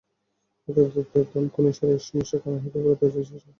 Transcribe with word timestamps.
—মাত্রাতিরিক্ত 0.63 1.15
ঘাম 1.29 1.45
কোনো 1.55 1.69
শারীরিক 1.77 2.03
সমস্যার 2.09 2.41
কারণে 2.43 2.59
হতে 2.63 2.77
পারে, 2.83 2.95
প্রয়োজনে 2.97 2.97
চিকিৎসকের 2.97 3.25
শরণাপন্ন 3.25 3.37
হোন। 3.45 3.49